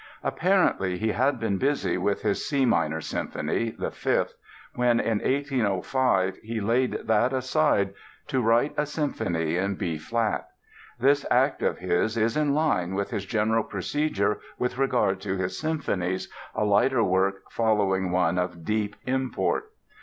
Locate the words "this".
10.99-11.23